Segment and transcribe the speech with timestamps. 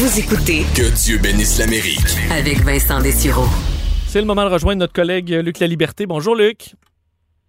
[0.00, 2.16] Vous écoutez Que Dieu bénisse l'Amérique.
[2.30, 3.44] avec Vincent Dessureau.
[4.06, 6.06] C'est le moment de rejoindre notre collègue Luc La Liberté.
[6.06, 6.74] Bonjour Luc.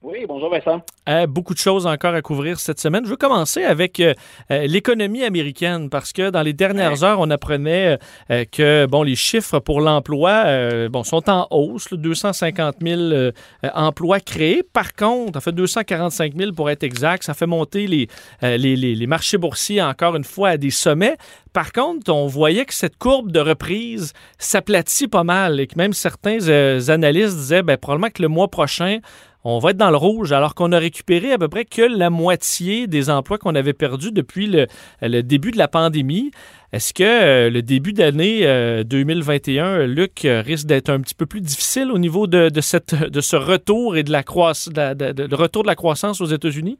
[0.03, 0.81] Oui, bonjour Vincent.
[1.07, 3.05] Euh, beaucoup de choses encore à couvrir cette semaine.
[3.05, 4.15] Je veux commencer avec euh,
[4.49, 7.99] euh, l'économie américaine parce que dans les dernières heures, on apprenait
[8.31, 13.31] euh, que bon, les chiffres pour l'emploi bon, sont en hausse, là, 250 000 euh,
[13.75, 14.63] emplois créés.
[14.63, 18.07] Par contre, en fait 245 000 pour être exact, ça fait monter les,
[18.41, 21.15] les, les- les marchés boursiers encore une fois à des sommets.
[21.53, 25.93] Par contre, on voyait que cette courbe de reprise s'aplatit pas mal et que même
[25.93, 28.97] certains euh, analystes disaient ben, probablement que le mois prochain,
[29.43, 32.09] on va être dans le rouge alors qu'on a récupéré à peu près que la
[32.09, 36.31] moitié des emplois qu'on avait perdus depuis le, début de la pandémie.
[36.73, 41.25] Est-ce que euh, le début d'année euh, 2021, Luc, euh, risque d'être un petit peu
[41.25, 46.77] plus difficile au niveau de, ce retour et de la croissance, aux États-Unis?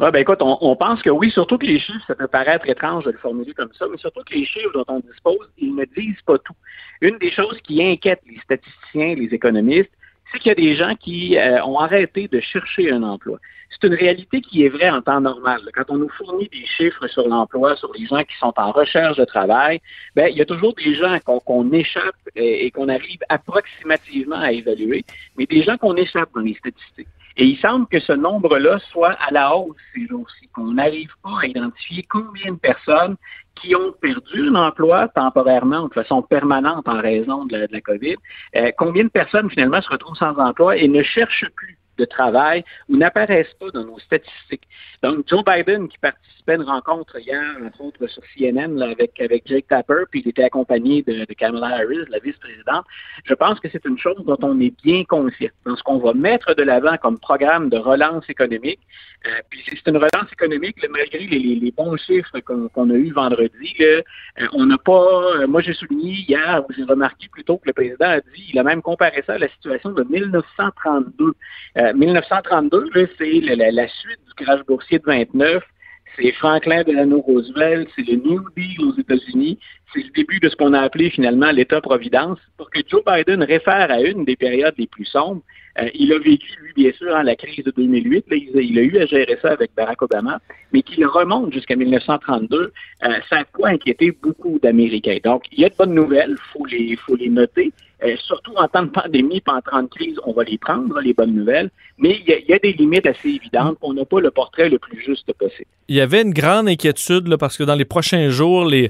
[0.00, 2.68] Ouais, ben écoute, on, on pense que oui, surtout que les chiffres, ça peut paraître
[2.68, 5.72] étrange de le formuler comme ça, mais surtout que les chiffres dont on dispose, ils
[5.72, 6.54] ne disent pas tout.
[7.00, 9.92] Une des choses qui inquiète les statisticiens, les économistes,
[10.34, 13.38] c'est qu'il y a des gens qui euh, ont arrêté de chercher un emploi.
[13.70, 15.60] C'est une réalité qui est vraie en temps normal.
[15.74, 19.16] Quand on nous fournit des chiffres sur l'emploi, sur les gens qui sont en recherche
[19.16, 19.80] de travail,
[20.14, 24.52] ben il y a toujours des gens qu'on échappe et, et qu'on arrive approximativement à
[24.52, 25.04] évaluer,
[25.36, 27.08] mais des gens qu'on échappe dans les statistiques.
[27.36, 31.40] Et il semble que ce nombre-là soit à la hausse ces jours-ci, qu'on n'arrive pas
[31.42, 33.16] à identifier combien de personnes
[33.56, 37.80] qui ont perdu un emploi temporairement, de façon permanente en raison de la, de la
[37.80, 38.16] COVID,
[38.56, 42.64] euh, combien de personnes finalement se retrouvent sans emploi et ne cherchent plus de travail
[42.88, 44.66] ou n'apparaissent pas dans nos statistiques.
[45.02, 49.20] Donc, Joe Biden, qui participait à une rencontre hier, entre autres sur CNN, là, avec,
[49.20, 52.84] avec Jake Tapper, puis il était accompagné de, de Kamala Harris, la vice-présidente,
[53.24, 55.50] je pense que c'est une chose dont on est bien conscient.
[55.64, 58.80] Dans ce qu'on va mettre de l'avant comme programme de relance économique,
[59.26, 63.12] euh, puis c'est une relance économique, là, malgré les, les, bons chiffres qu'on a eus
[63.12, 67.66] vendredi, là, euh, on n'a pas, euh, moi j'ai souligné hier, avez remarqué plutôt que
[67.66, 71.32] le président a dit, il a même comparé ça à la situation de 1932.
[71.84, 75.62] Euh, 1932, là, c'est la, la, la suite du crash boursier de 29.
[76.16, 79.58] C'est Franklin Delano Roosevelt, c'est le New Deal aux États-Unis,
[79.94, 82.38] c'est le début de ce qu'on a appelé finalement l'État-providence.
[82.56, 85.42] Pour que Joe Biden réfère à une des périodes les plus sombres,
[85.80, 88.26] euh, il a vécu, lui, bien sûr, hein, la crise de 2008.
[88.30, 90.40] Là, il, a eu à gérer ça avec Barack Obama,
[90.72, 95.18] mais qu'il remonte jusqu'à 1932, euh, ça a quoi inquiéter beaucoup d'Américains.
[95.24, 96.36] Donc, il y a de bonnes nouvelles,
[96.70, 97.72] il faut les, noter.
[98.04, 101.00] Euh, surtout en temps de pandémie, pas en temps de crise, on va les prendre,
[101.00, 101.70] les bonnes nouvelles.
[101.96, 103.78] Mais il y, a, des limites assez évidentes.
[103.80, 105.68] On n'a pas le portrait le plus juste possible.
[105.88, 108.88] Il y avait une grande inquiétude parce que dans les prochains jours, les,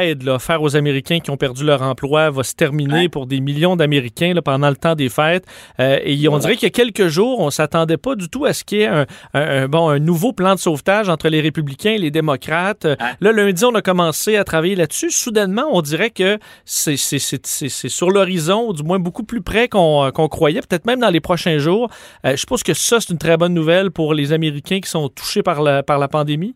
[0.00, 3.08] l'aide là, offerte aux Américains qui ont perdu leur emploi va se terminer Ouais.
[3.08, 5.44] pour des millions d'Américains là, pendant le temps des fêtes.
[5.80, 8.52] Euh, et on dirait qu'il y a quelques jours, on s'attendait pas du tout à
[8.52, 11.40] ce qu'il y ait un, un- un- bon, un nouveau plan de sauvetage entre les
[11.40, 12.84] républicains et les démocrates.
[12.84, 13.06] Euh, Ouais.
[13.20, 15.10] Là, lundi, on a commencé à travailler là-dessus.
[15.10, 19.24] Soudainement, on dirait que c'est, c'est, c'est, c'est, c'est sur l'horizon, ou du moins beaucoup
[19.24, 21.90] plus près qu'on, euh, qu'on croyait, peut-être même dans les prochains jours.
[22.26, 25.08] Euh, je pense que ça, c'est une très bonne nouvelle pour les Américains qui sont
[25.08, 26.54] touchés par la, par la pandémie.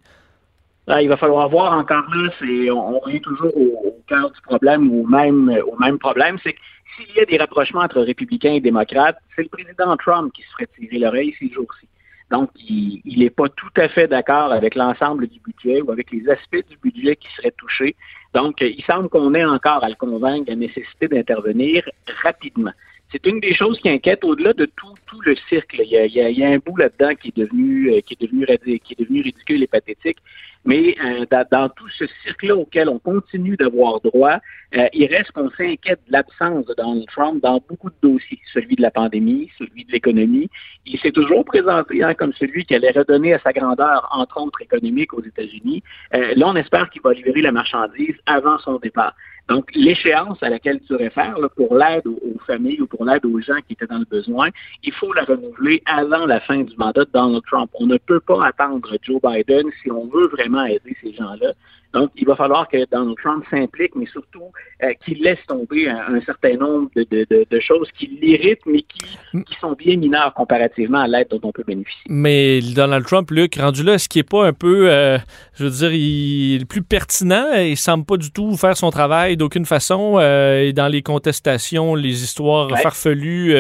[0.87, 4.89] Là, il va falloir voir encore là, c'est, on, revient toujours au, cœur du problème
[4.89, 6.61] ou au même, au même problème, c'est que
[6.97, 10.51] s'il y a des rapprochements entre républicains et démocrates, c'est le président Trump qui se
[10.53, 11.89] ferait tirer l'oreille ces jours-ci.
[12.31, 16.29] Donc, il n'est pas tout à fait d'accord avec l'ensemble du budget ou avec les
[16.29, 17.95] aspects du budget qui seraient touchés.
[18.35, 21.89] Donc, euh, il semble qu'on ait encore à le convaincre de la nécessité d'intervenir
[22.23, 22.73] rapidement.
[23.13, 25.77] C'est une des choses qui inquiète au-delà de tout, tout le cirque.
[25.79, 28.21] Il y, a, il, y a, un bout là-dedans qui est devenu euh, qui est
[28.21, 28.45] devenu
[28.81, 30.19] qui est devenu ridicule et pathétique.
[30.67, 34.39] Mais euh, dans, tout ce cirque-là auquel on continue d'avoir droit,
[34.75, 38.75] euh, il reste qu'on s'inquiète de l'absence de Donald Trump dans beaucoup de dossiers, celui
[38.75, 40.51] de la pandémie, celui de l'économie.
[40.85, 44.61] Il s'est toujours présenté hein, comme celui qui allait redonner à sa grandeur, entre autres
[44.61, 45.85] économique, aux États-Unis.
[46.15, 49.15] Euh, là, on espère qu'il va livrer la marchandise avant son départ.
[49.49, 53.25] Donc, l'échéance à laquelle tu réfères là, pour l'aide aux, aux, familles ou pour l'aide
[53.25, 54.49] aux gens qui étaient dans le besoin,
[54.83, 57.71] il faut la renouveler avant la fin du mandat de Donald Trump.
[57.75, 61.53] On ne peut pas attendre Joe Biden si on veut vraiment aider ces gens-là.
[61.97, 64.53] Donc, il va falloir que Donald Trump s'implique, mais surtout
[64.85, 68.67] euh, qu'il laisse tomber un, un, certain nombre de, de, de, de choses qui l'irritent,
[68.67, 69.01] mais qui,
[69.33, 72.03] qui, sont bien mineures comparativement à l'aide dont on peut bénéficier.
[72.11, 75.17] Mais Donald Trump, Luc, rendu là, est-ce qu'il n'est pas un peu, euh,
[75.55, 77.55] je veux dire, il est le plus pertinent?
[77.55, 80.17] Il semble pas du tout faire son travail d'aucune façon.
[80.19, 82.83] Euh, et dans les contestations, les histoires ouais.
[82.83, 83.55] farfelues,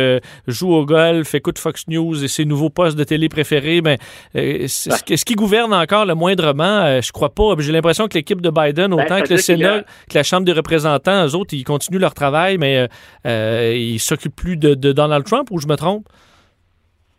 [0.46, 3.96] joue au golf, écoute Fox News et ses nouveaux postes de télé préférés, ben,
[4.34, 5.16] est-ce ouais.
[5.16, 7.00] qu'il gouverne encore le moindrement?
[7.00, 7.54] je crois pas.
[7.58, 10.52] J'ai l'impression que l'équipe de Biden, autant ben, que le Sénat, que la Chambre des
[10.52, 12.88] représentants, eux autres, ils continuent leur travail, mais
[13.26, 16.06] euh, ils s'occupent plus de, de, Donald Trump, ou je me trompe?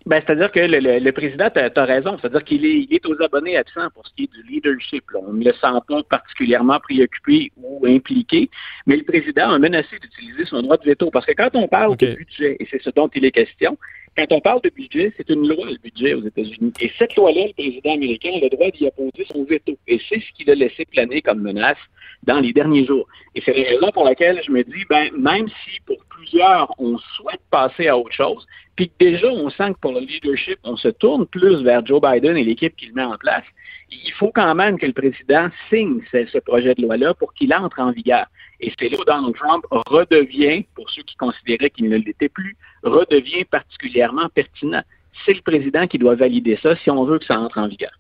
[0.06, 3.90] Ben, c'est-à-dire que le, président, tu as, raison, c'est-à-dire qu'il est, est, aux abonnés absents
[3.94, 5.04] pour ce qui est du leadership.
[5.14, 8.50] On ne le sent pas particulièrement préoccupé ou impliqué,
[8.86, 11.98] mais le président a menacé d'utiliser son droit de veto parce que quand on parle
[11.98, 13.78] de budget, et c'est ce dont il est question,
[14.18, 16.74] quand on parle de budget, c'est une loi, le budget aux États-Unis.
[16.82, 19.78] Et cette loi-là, le président américain a le droit d'y apposer son veto.
[19.88, 21.78] Et c'est ce qu'il a laissé planer comme menace
[22.24, 23.08] dans les derniers jours.
[23.36, 26.98] Et c'est la raison pour laquelle je me dis, ben, même si pour plusieurs, on
[26.98, 30.78] souhaite passer à autre chose, puis que déjà, on sent que pour le leadership, on
[30.78, 33.46] se tourne plus vers Joe Biden et l'équipe qu'il met en place,
[33.90, 37.80] il faut quand même que le président signe ce, projet de loi-là pour qu'il entre
[37.80, 38.26] en vigueur.
[38.60, 42.58] Et c'est là où Donald Trump redevient, pour ceux qui considéraient qu'il ne l'était plus,
[42.84, 44.84] redevient particulièrement pertinent.
[45.26, 47.92] C'est le président qui doit valider ça si on veut que ça entre en vigueur.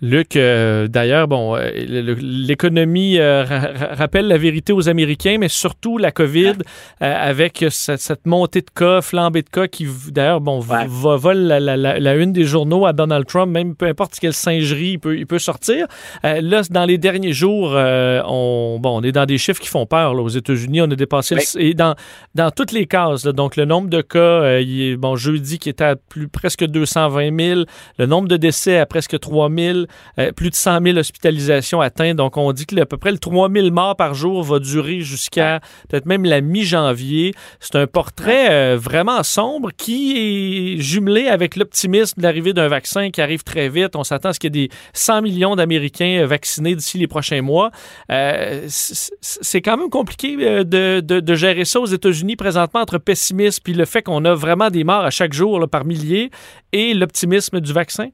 [0.00, 3.44] Luc, euh, d'ailleurs, bon, euh, l'économie euh,
[3.92, 6.54] rappelle la vérité aux Américains, mais surtout la COVID,
[7.00, 12.44] avec cette, montée de cas, flambée de cas, qui, d'ailleurs, bon, vole la, une des
[12.44, 15.86] journaux à Donald Trump, même peu importe quelle singerie il peut, il peut sortir.
[16.22, 20.14] là, dans les derniers jours, on, bon, on est dans des chiffres qui font peur.
[20.14, 21.96] aux États-Unis, on a dépassé, et dans,
[22.34, 25.84] dans toutes les cases, donc le nombre de cas, il est, bon, jeudi qui était
[25.84, 27.60] à plus, presque 220 000,
[27.98, 29.87] le nombre de décès à presque 3 000,
[30.18, 32.16] euh, plus de 100 000 hospitalisations atteintes.
[32.16, 35.00] Donc, on dit que à peu près le 3 000 morts par jour va durer
[35.00, 37.34] jusqu'à peut-être même la mi-janvier.
[37.60, 43.10] C'est un portrait euh, vraiment sombre qui est jumelé avec l'optimisme de l'arrivée d'un vaccin
[43.10, 43.96] qui arrive très vite.
[43.96, 47.06] On s'attend à ce qu'il y ait des 100 millions d'Américains euh, vaccinés d'ici les
[47.06, 47.70] prochains mois.
[48.08, 53.84] c'est quand même compliqué de, de, gérer ça aux États-Unis présentement entre pessimisme puis le
[53.84, 56.30] fait qu'on a vraiment des morts à chaque jour par milliers
[56.72, 58.08] et l'optimisme du vaccin.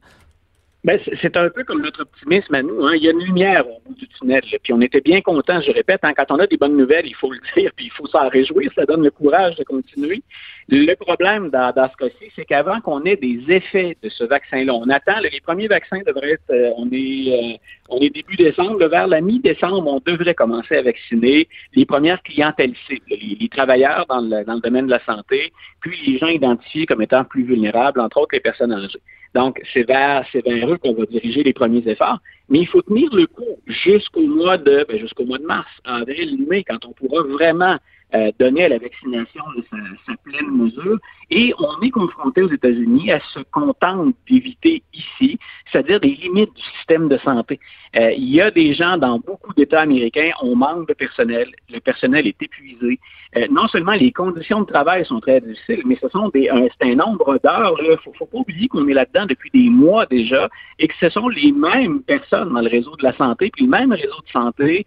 [0.84, 2.84] Ben, c'est un peu comme notre optimisme à nous.
[2.84, 2.92] Hein.
[2.96, 4.42] Il y a une lumière au bout du tunnel.
[4.62, 7.14] Puis on était bien contents, je répète, hein, quand on a des bonnes nouvelles, il
[7.14, 10.22] faut le dire, puis il faut s'en réjouir, ça donne le courage de continuer.
[10.68, 14.72] Le problème dans, dans ce cas-ci, c'est qu'avant qu'on ait des effets de ce vaccin-là,
[14.72, 17.56] on attend, les premiers vaccins devraient être, euh, on est euh,
[17.90, 22.74] on est début décembre, vers la mi-décembre, on devrait commencer à vacciner les premières clientèles
[22.86, 26.86] cibles, les, travailleurs dans le, dans le domaine de la santé, puis les gens identifiés
[26.86, 29.00] comme étant plus vulnérables, entre autres les personnes âgées.
[29.34, 32.20] Donc, c'est vers, vers eux qu'on va diriger les premiers efforts.
[32.48, 36.38] Mais il faut tenir le coup jusqu'au mois de, ben, jusqu'au mois de mars, avril,
[36.48, 37.76] mai, quand on pourra vraiment
[38.14, 39.76] euh, donner à la vaccination sa,
[40.06, 40.98] sa, pleine mesure.
[41.30, 45.36] Et on est confronté aux États-Unis à se contenter d'éviter ici,
[45.70, 47.58] c'est-à-dire des limites du système de santé.
[47.96, 51.80] Euh, il y a des gens dans beaucoup d'États américains, on manque de personnel, le
[51.80, 53.00] personnel est épuisé.
[53.36, 57.38] Euh, non seulement les conditions de travail sont très difficiles, mais ce sont un, nombre
[57.42, 57.74] d'heures.
[57.82, 61.08] Il ne faut, pas oublier qu'on est là-dedans depuis des mois déjà et que ce
[61.08, 64.30] sont les mêmes personnes dans le réseau de la santé, puis le même réseau de
[64.32, 64.86] santé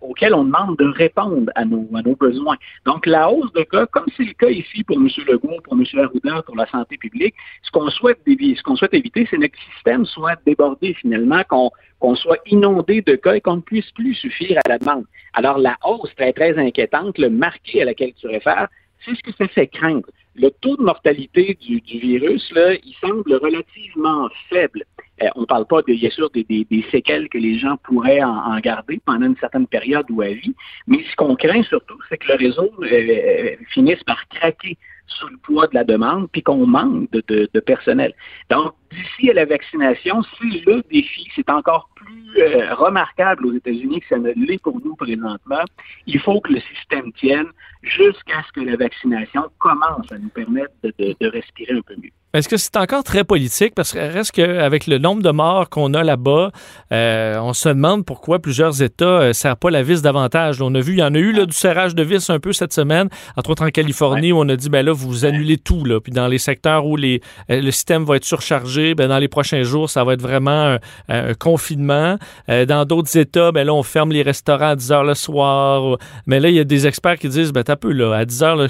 [0.00, 2.53] auquel on demande de répondre à nos, à nos besoins.
[2.86, 5.08] Donc, la hausse de cas, comme c'est le cas ici pour M.
[5.26, 5.84] Legault, pour M.
[5.98, 10.94] Arruda, pour la santé publique, ce qu'on souhaite, éviter, c'est que notre système soit débordé
[10.94, 15.04] finalement, qu'on soit inondé de cas et qu'on ne puisse plus suffire à la demande.
[15.32, 18.68] Alors, la hausse très, très inquiétante, le marqué à laquelle tu réfères,
[19.04, 20.08] c'est ce que ça fait craindre.
[20.36, 24.84] Le taux de mortalité du, virus, là, il semble relativement faible.
[25.22, 29.00] Euh, on ne parle pas, bien sûr, des, séquelles que les gens pourraient en, garder
[29.04, 30.54] pendant une certaine période ou à vie,
[30.86, 34.76] mais ce qu'on craint surtout, c'est que le réseau euh, euh, finisse par craquer
[35.06, 38.12] sous le poids de la demande, puis qu'on manque de, de, personnel.
[38.50, 41.28] Donc, d'ici à la vaccination, c'est le défi.
[41.34, 45.64] C'est encore plus euh, remarquable aux États-Unis que ça ne l'est pour nous présentement.
[46.06, 47.48] Il faut que le système tienne
[47.82, 52.10] jusqu'à ce que la vaccination commence à nous permettre de respirer un peu mieux.
[52.34, 53.76] Est-ce que c'est encore très politique?
[53.76, 56.50] Parce que reste qu'avec le nombre de morts qu'on a là-bas,
[56.90, 60.60] euh, on se demande pourquoi plusieurs États ne euh, serrent pas la vis davantage.
[60.60, 62.52] On a vu, il y en a eu là, du serrage de vis un peu
[62.52, 65.84] cette semaine, entre autres en Californie, où on a dit, ben là, vous annulez tout.
[65.84, 66.00] Là.
[66.00, 69.28] Puis dans les secteurs où les, euh, le système va être surchargé, ben dans les
[69.28, 70.76] prochains jours, ça va être vraiment
[71.08, 72.18] un, confinement.
[72.48, 75.96] dans d'autres États, ben là, on ferme les restaurants à 10 heures le soir.
[76.26, 78.42] Mais là, il y a des experts qui disent, ben t'as peu, là, à 10
[78.42, 78.68] heures, le,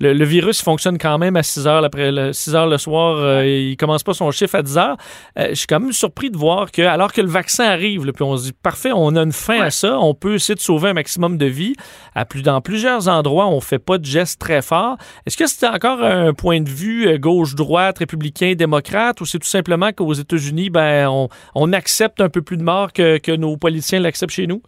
[0.00, 3.76] le, virus fonctionne quand même à 6 heures, après, 6 heures le soir euh, il
[3.76, 4.96] commence pas son chiffre à 10 heures.
[5.38, 8.24] Euh, je suis quand même surpris de voir que, alors que le vaccin arrive, puis
[8.24, 10.90] on se dit, parfait, on a une fin à ça, on peut essayer de sauver
[10.90, 11.74] un maximum de vies.
[12.14, 14.96] À plus, dans plusieurs endroits, on fait pas de gestes très forts.
[15.26, 19.48] Est-ce que c'est encore un point de vue euh, gauche-droite, républicain, démocrate, ou c'est tout
[19.56, 24.00] simplement qu'aux États-Unis, ben, on, accepte un peu plus de morts que, que nos politiciens
[24.00, 24.62] l'acceptent chez nous?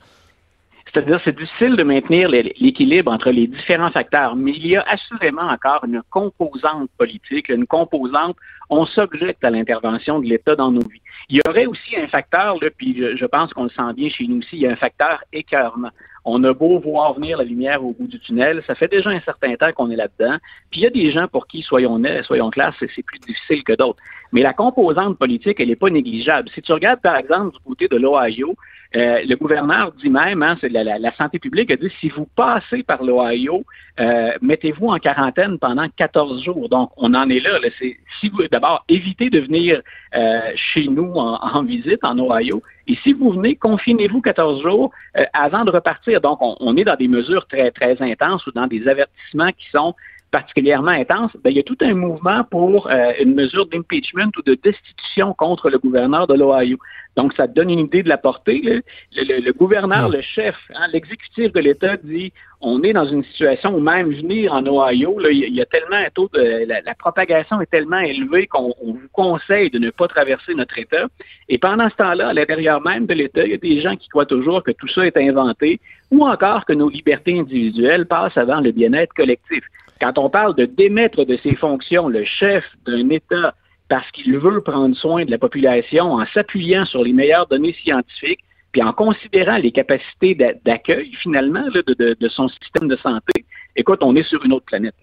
[0.99, 5.43] C'est-à-dire, c'est difficile de maintenir l'équilibre entre les différents facteurs, mais il y a assurément
[5.43, 8.37] encore une composante politique, une composante,
[8.69, 11.01] on s'objecte à l'intervention de l'État dans nos vies.
[11.29, 14.27] Il y aurait aussi un facteur, là, puis je, pense qu'on le sent bien chez
[14.27, 15.91] nous aussi, il y a un facteur écœurement.
[16.25, 19.21] On a beau voir venir la lumière au bout du tunnel, ça fait déjà un
[19.21, 20.39] certain temps qu'on est là-dedans.
[20.73, 23.75] Puis il y a des gens pour qui, soyons, soyons clairs, c'est plus difficile que
[23.75, 24.03] d'autres.
[24.33, 26.49] Mais la composante politique, elle n'est pas négligeable.
[26.53, 28.57] Si tu regardes, par exemple, du côté de l'Ohio,
[28.97, 32.83] euh, le gouverneur dit même, hein, c'est la, santé publique a dit, si vous passez
[32.83, 33.65] par l'Ohio,
[34.01, 36.69] euh, mettez-vous en quarantaine pendant 14 jours.
[36.71, 37.59] Donc, on en est là.
[37.81, 39.83] si vous, d'abord, évitez de venir
[40.15, 42.63] euh, chez nous en, visite en Ohio.
[42.87, 44.91] Et si vous venez, confinez-vous 14 jours
[45.35, 46.23] avant de repartir.
[46.23, 49.69] Donc, on, on, est dans des mesures très, très intenses ou dans des avertissements qui
[49.71, 49.95] sont
[50.31, 54.43] particulièrement intense, ben, il y a tout un mouvement pour euh, une mesure d'impeachment ou
[54.43, 56.79] de destitution contre le gouverneur de l'Ohio.
[57.17, 58.83] Donc, ça donne une idée de la portée.
[59.13, 63.81] Le, gouverneur, le chef, hein, l'exécutif de l'État dit on est dans une situation où
[63.81, 67.71] même venir en Ohio, là, il y a tellement un taux de la, propagation est
[67.71, 71.07] tellement élevée qu'on vous conseille de ne pas traverser notre État.
[71.49, 74.09] Et pendant ce temps-là, à l'intérieur même de l'État, il y a des gens qui
[74.09, 75.81] croient toujours que tout ça est inventé
[76.11, 79.63] ou encore que nos libertés individuelles passent avant le bien-être collectif.
[80.01, 83.55] Quand on parle de démettre de ses fonctions le chef d'un État
[83.89, 88.41] parce qu'il veut prendre soin de la population en s'appuyant sur les meilleures données scientifiques,
[88.73, 93.45] puis en considérant les capacités d'accueil finalement de, son système de santé,
[93.77, 94.95] écoute, on est sur une autre planète.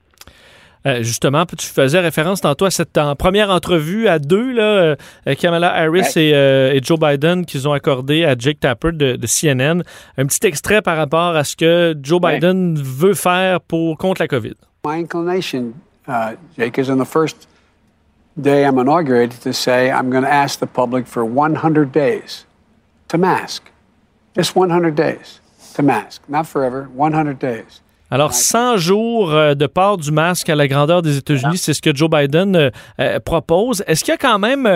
[0.86, 5.74] Euh, justement, tu faisais référence tantôt à cette première entrevue à deux, là, euh, Kamala
[5.74, 9.82] Harris euh, et, Joe Biden qu'ils ont accordé à Jake Tapper de, CNN.
[10.18, 14.28] Un petit extrait par rapport à ce que Joe Biden veut faire pour contre la
[14.28, 14.54] COVID.
[14.86, 17.48] My inclination, uh, Jake, is on the first
[18.40, 22.46] day I'm inaugurated to say I'm going to ask the public for 100 days
[23.08, 23.64] to mask.
[24.36, 25.40] Just 100 days
[25.74, 26.22] to mask.
[26.28, 27.82] Not forever, 100 days.
[28.12, 31.82] Alors, 100 jours euh, de port du masque à la grandeur des États-Unis, c'est ce
[31.82, 33.84] que Joe Biden euh, euh, propose.
[33.88, 34.68] Est-ce qu'il y a quand même,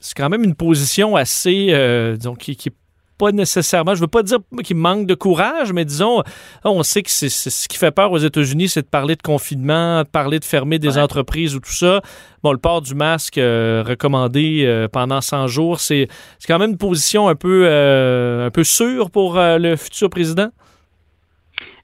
[0.00, 2.70] c'est quand même une position assez, disons, qui, qui
[3.18, 6.22] pas nécessairement, je veux pas dire qu'il manque de courage, mais disons,
[6.64, 10.02] on sait que c'est ce qui fait peur aux États-Unis, c'est de parler de confinement,
[10.02, 12.00] de parler de fermer des entreprises ou tout ça.
[12.42, 16.08] Bon, le port du masque euh, recommandé euh, pendant 100 jours, c'est
[16.46, 20.48] quand même une position un peu, euh, un peu sûre pour le futur président?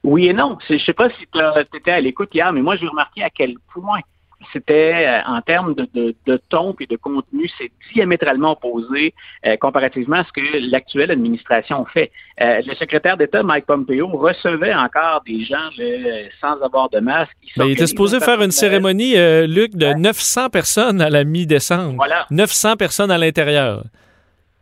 [0.03, 0.57] Oui et non.
[0.69, 3.55] Je sais pas si tu étais à l'écoute hier, mais moi, j'ai remarqué à quel
[3.73, 3.99] point
[4.51, 9.13] c'était euh, en termes de, de, ton et de contenu, c'est diamétralement opposé
[9.45, 12.11] euh, comparativement à ce que l'actuelle administration fait.
[12.41, 15.69] Euh, le secrétaire d'État, Mike Pompeo, recevait encore des gens
[16.39, 17.31] sans avoir de masque.
[17.57, 19.15] Ben, il était supposé faire une cérémonie,
[19.47, 21.95] Luc, de 900 personnes à la mi-décembre.
[21.95, 22.25] Voilà.
[22.29, 23.83] 900 personnes à l'intérieur.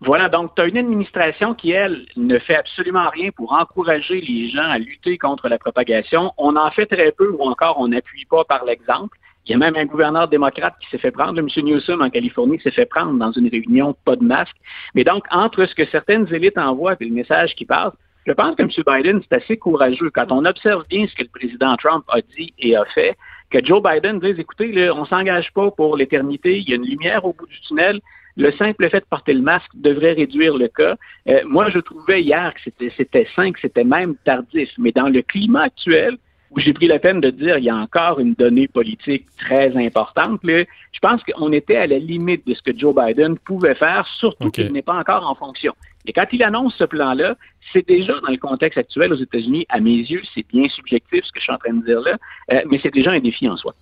[0.02, 4.50] Voilà, donc tu as une administration qui, elle, ne fait absolument rien pour encourager les
[4.50, 6.32] gens à lutter contre la propagation.
[6.38, 9.18] On en fait très peu ou encore on n'appuie pas par l'exemple.
[9.50, 11.48] Il y a même un gouverneur démocrate qui s'est fait prendre, M.
[11.64, 14.56] Newsom en Californie s'est fait prendre dans une réunion, pas de masque.
[14.94, 17.94] Mais donc, entre ce que certaines élites envoient et le message qui passe,
[18.28, 18.70] je pense que M.
[18.86, 20.12] Biden, c'est assez courageux.
[20.14, 23.18] Quand on observe bien ce que le président Trump a dit et a fait,
[23.50, 26.86] que Joe Biden dise, écoutez, on ne s'engage pas pour l'éternité, il y a une
[26.86, 28.02] lumière au bout du tunnel,
[28.38, 30.96] le simple fait de porter le masque devrait réduire le cas.
[31.28, 34.70] Euh, moi, je trouvais hier que c'était sain, que c'était même tardif.
[34.78, 36.18] Mais dans le climat actuel,
[36.52, 39.76] où j'ai pris la peine de dire il y a encore une donnée politique très
[39.78, 40.42] importante.
[40.44, 44.50] Je pense qu'on était à la limite de ce que Joe Biden pouvait faire, surtout
[44.50, 45.74] qu'il n'est pas encore en fonction.
[46.06, 47.36] Et quand il annonce ce plan-là,
[47.72, 51.32] c'est déjà dans le contexte actuel aux États-Unis, à mes yeux, c'est bien subjectif ce
[51.32, 52.18] que je suis en train de dire là,
[52.52, 53.76] euh, mais c'est déjà un défi en soi.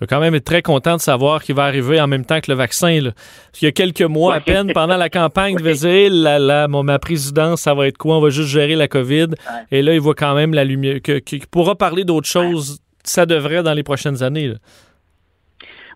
[0.00, 2.50] Je quand même être très content de savoir qu'il va arriver en même temps que
[2.50, 3.00] le vaccin.
[3.00, 3.10] Là.
[3.60, 6.98] Il y a quelques mois à peine, pendant la campagne, il disait là, là, ma
[6.98, 8.16] présidence, ça va être quoi?
[8.16, 9.28] On va juste gérer la COVID.
[9.70, 11.00] Et là, il voit quand même la lumière.
[11.02, 14.54] Qu'il pourra parler d'autre chose, ça devrait dans les prochaines années.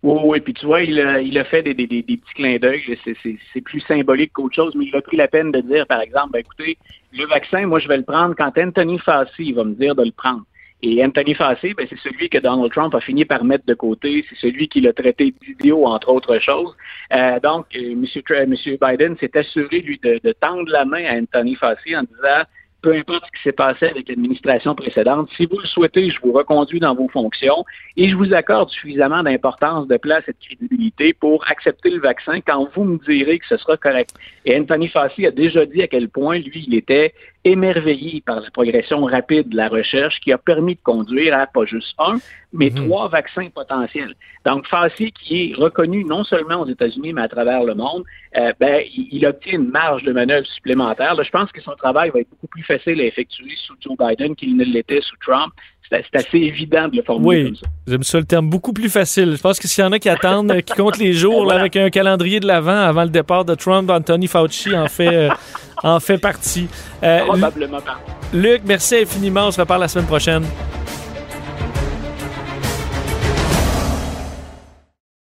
[0.02, 2.58] Oui, oui, puis tu vois, il a, il a fait des, des, des, petits clins
[2.58, 2.82] d'œil.
[3.04, 6.32] C'est plus symbolique qu'autre chose, mais il a pris la peine de dire, par exemple,
[6.32, 6.76] ben, écoutez,
[7.14, 10.12] le vaccin, moi, je vais le prendre quand Anthony Fassi va me dire de le
[10.12, 10.42] prendre.
[10.86, 14.22] Et Anthony Fassi, ben, c'est celui que Donald Trump a fini par mettre de côté.
[14.28, 16.76] C'est celui qui l'a traité d'idiot, entre autres choses.
[17.14, 18.54] Euh, donc, euh, M.
[18.82, 22.44] Biden s'est assuré, lui, de, de, tendre la main à Anthony Fassi en disant
[22.82, 26.32] peu importe ce qui s'est passé avec l'administration précédente, si vous le souhaitez, je vous
[26.32, 27.64] reconduis dans vos fonctions
[27.96, 32.42] et je vous accorde suffisamment d'importance, de place et de crédibilité pour accepter le vaccin
[32.42, 34.10] quand vous me direz que ce sera correct.
[34.44, 37.14] Et Anthony Fassi a déjà dit à quel point, lui, il était
[37.44, 41.64] émerveillé par la progression rapide de la recherche qui a permis de conduire à pas
[41.66, 42.16] juste un,
[42.52, 42.86] mais mhm.
[42.86, 44.14] trois vaccins potentiels.
[44.46, 48.04] Donc, Fauci, qui est reconnu non seulement aux États-Unis, mais à travers le monde,
[48.36, 51.22] euh, ben, il, obtient une marge de manœuvre supplémentaire.
[51.22, 54.34] je pense que son travail va être beaucoup plus facile à effectuer sous Joe Biden
[54.36, 55.52] qu'il ne l'était sous Trump.
[55.90, 57.66] C'est assez évident de le formuler oui, comme ça.
[57.86, 59.36] J'aime ça le terme beaucoup plus facile.
[59.36, 61.90] Je pense que s'il y en a qui attendent, qui comptent les jours avec un
[61.90, 65.28] calendrier de l'avant avant le départ de Trump, Anthony Fauci en fait, euh,
[65.82, 66.68] en fait partie.
[67.02, 68.00] Euh, Probablement pas.
[68.32, 69.48] Luc, merci infiniment.
[69.48, 70.44] On se reparle la semaine prochaine.